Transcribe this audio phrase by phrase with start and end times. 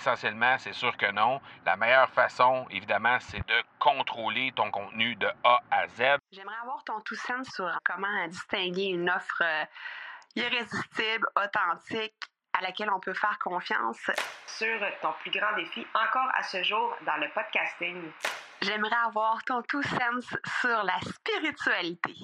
[0.00, 1.42] Essentiellement, c'est sûr que non.
[1.66, 6.16] La meilleure façon, évidemment, c'est de contrôler ton contenu de A à Z.
[6.32, 9.64] J'aimerais avoir ton tout sens sur comment distinguer une offre euh,
[10.36, 12.14] irrésistible, authentique,
[12.54, 14.10] à laquelle on peut faire confiance.
[14.46, 18.10] Sur ton plus grand défi encore à ce jour dans le podcasting.
[18.62, 22.14] J'aimerais avoir ton tout sens sur la spiritualité.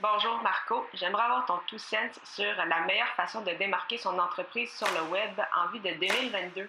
[0.00, 4.72] Bonjour Marco, j'aimerais avoir ton tout sens sur la meilleure façon de démarquer son entreprise
[4.72, 6.68] sur le web en vue de 2022.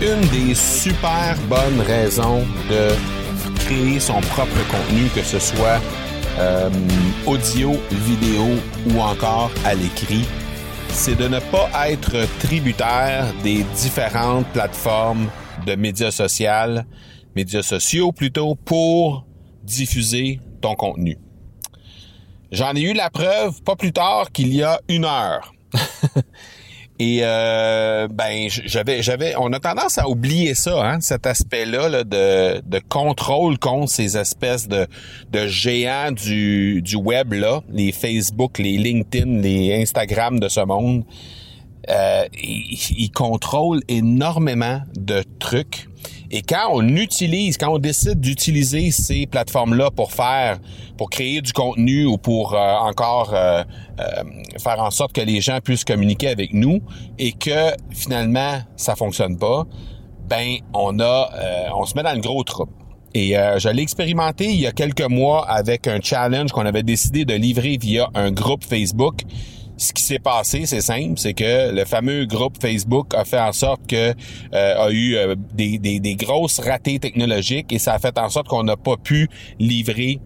[0.00, 2.90] Une des super bonnes raisons de
[3.64, 5.80] créer son propre contenu, que ce soit
[6.38, 6.70] euh,
[7.26, 8.44] audio, vidéo
[8.86, 10.24] ou encore à l'écrit,
[10.90, 15.28] c'est de ne pas être tributaire des différentes plateformes
[15.66, 16.84] de médias sociaux,
[17.34, 19.26] médias sociaux plutôt, pour
[19.64, 21.18] diffuser ton contenu.
[22.52, 25.52] J'en ai eu la preuve pas plus tard qu'il y a une heure.
[27.00, 32.60] Et euh, ben j'avais j'avais on a tendance à oublier ça hein, cet aspect-là de,
[32.60, 34.88] de contrôle contre ces espèces de
[35.30, 41.04] de géants du du web là, les Facebook, les LinkedIn, les Instagram de ce monde.
[41.88, 45.87] Euh, ils, ils contrôlent énormément de trucs
[46.30, 50.58] et quand on utilise, quand on décide d'utiliser ces plateformes-là pour faire,
[50.98, 53.62] pour créer du contenu ou pour euh, encore euh,
[53.98, 54.04] euh,
[54.58, 56.80] faire en sorte que les gens puissent communiquer avec nous
[57.18, 59.64] et que finalement ça fonctionne pas,
[60.28, 61.30] ben on a,
[61.74, 62.72] on se met dans le gros trouble.
[63.14, 67.24] Et je l'ai expérimenté il y a quelques mois avec un challenge qu'on avait décidé
[67.24, 69.22] de livrer via un groupe Facebook
[69.78, 73.52] ce qui s'est passé, c'est simple, c'est que le fameux groupe Facebook a fait en
[73.52, 74.12] sorte que
[74.52, 78.28] euh, a eu euh, des, des, des, grosses ratées technologiques et ça a fait en
[78.28, 79.28] sorte qu'on n'a pas pu
[79.60, 80.18] livrer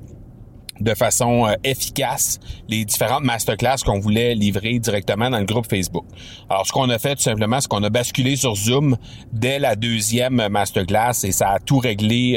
[0.81, 6.07] de façon euh, efficace les différentes masterclass qu'on voulait livrer directement dans le groupe Facebook.
[6.49, 8.97] Alors, ce qu'on a fait tout simplement, c'est qu'on a basculé sur Zoom
[9.33, 12.35] dès la deuxième masterclass et ça a tout réglé,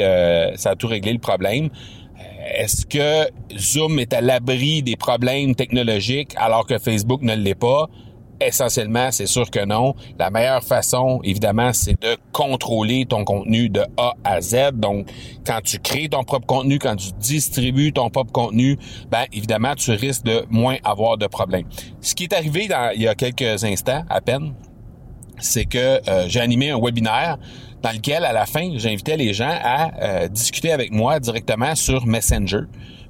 [0.56, 1.70] ça a tout réglé le problème.
[2.54, 7.88] Est-ce que Zoom est à l'abri des problèmes technologiques alors que Facebook ne l'est pas?
[8.38, 9.94] Essentiellement, c'est sûr que non.
[10.18, 14.72] La meilleure façon, évidemment, c'est de contrôler ton contenu de A à Z.
[14.74, 15.08] Donc,
[15.46, 18.76] quand tu crées ton propre contenu, quand tu distribues ton propre contenu,
[19.10, 21.66] ben évidemment, tu risques de moins avoir de problèmes.
[22.02, 24.52] Ce qui est arrivé il y a quelques instants à peine,
[25.38, 27.38] c'est que euh, j'ai animé un webinaire
[27.82, 32.06] dans lequel, à la fin, j'invitais les gens à euh, discuter avec moi directement sur
[32.06, 32.62] Messenger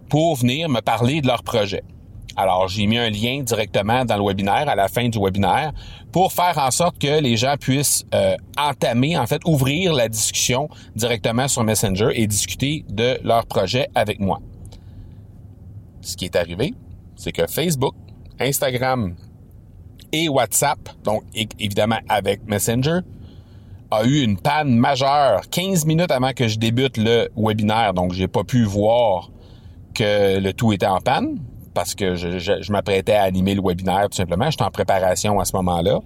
[0.09, 1.82] pour venir me parler de leur projet.
[2.37, 5.72] Alors, j'ai mis un lien directement dans le webinaire, à la fin du webinaire,
[6.12, 10.69] pour faire en sorte que les gens puissent euh, entamer, en fait, ouvrir la discussion
[10.94, 14.41] directement sur Messenger et discuter de leur projet avec moi.
[16.03, 16.75] Ce qui est arrivé,
[17.16, 17.94] c'est que Facebook,
[18.38, 19.16] Instagram
[20.12, 21.22] et WhatsApp, donc
[21.59, 23.00] évidemment avec Messenger,
[23.91, 27.94] a eu une panne majeure 15 minutes avant que je débute le webinaire.
[27.94, 29.30] Donc, j'ai pas pu voir
[29.94, 31.38] que le tout était en panne
[31.74, 34.50] parce que je, m'apprêtais à animer le webinaire tout simplement.
[34.50, 36.00] J'étais en préparation à ce moment-là.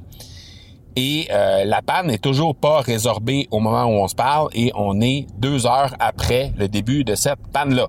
[0.97, 4.73] Et euh, la panne n'est toujours pas résorbée au moment où on se parle et
[4.75, 7.87] on est deux heures après le début de cette panne-là.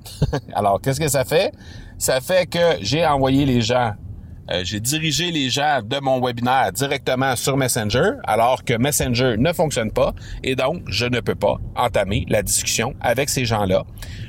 [0.54, 1.52] Alors, qu'est-ce que ça fait?
[1.98, 3.92] Ça fait que j'ai envoyé les gens
[4.50, 9.52] euh, j'ai dirigé les gens de mon webinaire directement sur Messenger, alors que Messenger ne
[9.52, 13.84] fonctionne pas, et donc je ne peux pas entamer la discussion avec ces gens-là.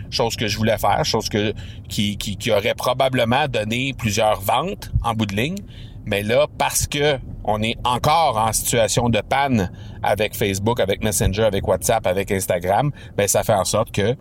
[0.09, 1.53] Chose que je voulais faire, chose que
[1.87, 5.57] qui, qui, qui aurait probablement donné plusieurs ventes en bout de ligne,
[6.05, 7.19] mais là, parce que
[7.49, 9.71] on est encore en situation de panne
[10.03, 14.15] avec Facebook, avec Messenger, avec WhatsApp, avec Instagram, ben ça fait en sorte que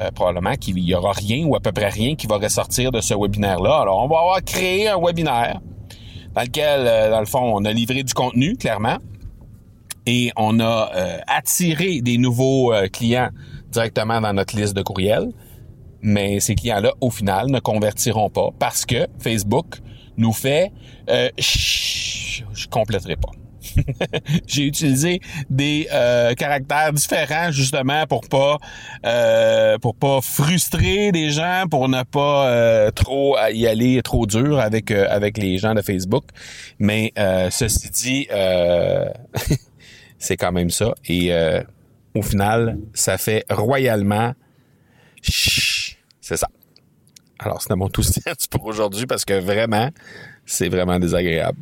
[0.00, 3.00] euh, probablement qu'il y aura rien ou à peu près rien qui va ressortir de
[3.00, 3.80] ce webinaire-là.
[3.80, 5.60] Alors, on va avoir créé un webinaire
[6.34, 8.98] dans lequel, euh, dans le fond, on a livré du contenu, clairement,
[10.06, 13.30] et on a euh, attiré des nouveaux clients
[13.70, 15.32] directement dans notre liste de courriels.
[16.00, 19.80] Mais ces clients-là, au final, ne convertiront pas parce que Facebook
[20.18, 20.70] nous fait
[21.08, 23.30] euh, je compléterai pas.
[24.46, 25.20] J'ai utilisé
[25.50, 28.58] des euh, caractères différents justement pour pas
[29.06, 34.58] euh, pour pas frustrer des gens, pour ne pas euh, trop y aller trop dur
[34.58, 36.24] avec avec les gens de Facebook.
[36.78, 37.12] Mais
[37.50, 38.28] ceci dit,
[40.18, 40.94] c'est quand même ça.
[41.08, 41.32] Et
[42.14, 44.32] au final, ça fait royalement.
[45.22, 46.48] C'est ça.
[47.38, 48.02] Alors, c'est mon tout
[48.50, 49.88] pour aujourd'hui parce que vraiment,
[50.44, 51.60] c'est vraiment désagréable.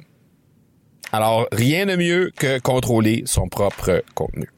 [1.12, 4.48] Alors, rien de mieux que contrôler son propre contenu.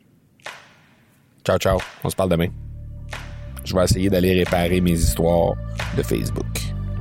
[1.45, 1.79] Ciao, ciao.
[2.05, 2.49] On se parle demain.
[3.65, 5.55] Je vais essayer d'aller réparer mes histoires
[5.97, 6.47] de Facebook.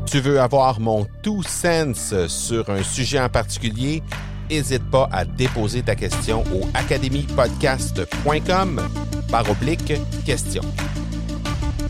[0.06, 4.04] Tu veux avoir mon tout sens sur un sujet en particulier?
[4.50, 8.82] N'hésite pas à déposer ta question au academypodcast.com
[9.30, 9.94] par oblique
[10.26, 10.62] question.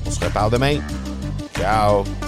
[0.05, 0.79] On se reparle demain.
[1.57, 2.26] Ciao!